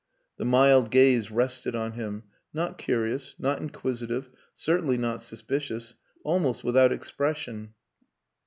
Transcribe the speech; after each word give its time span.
The 0.37 0.45
mild 0.45 0.89
gaze 0.89 1.29
rested 1.29 1.75
on 1.75 1.91
him, 1.91 2.23
not 2.55 2.79
curious, 2.79 3.35
not 3.37 3.61
inquisitive 3.61 4.31
certainly 4.55 4.97
not 4.97 5.21
suspicious 5.21 5.93
almost 6.23 6.63
without 6.63 6.91
expression. 6.91 7.75